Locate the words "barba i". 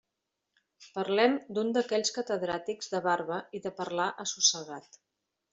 3.11-3.63